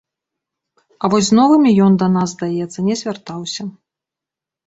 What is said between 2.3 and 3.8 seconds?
здаецца, не звяртаўся.